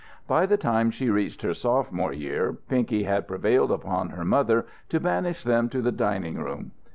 [0.27, 4.99] By the time she reached her sophomore year, Pinky had prevailed upon her mother to
[4.99, 6.71] banish them to the dining room.